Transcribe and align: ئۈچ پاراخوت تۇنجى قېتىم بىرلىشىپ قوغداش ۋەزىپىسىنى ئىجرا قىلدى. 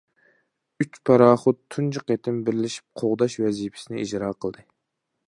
ئۈچ 0.83 0.95
پاراخوت 1.09 1.59
تۇنجى 1.75 2.03
قېتىم 2.11 2.39
بىرلىشىپ 2.49 3.03
قوغداش 3.03 3.37
ۋەزىپىسىنى 3.45 4.05
ئىجرا 4.07 4.33
قىلدى. 4.47 4.67